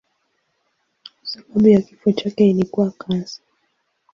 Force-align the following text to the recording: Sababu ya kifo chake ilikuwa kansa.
Sababu 1.23 1.67
ya 1.67 1.81
kifo 1.81 2.11
chake 2.11 2.49
ilikuwa 2.49 2.91
kansa. 2.91 3.41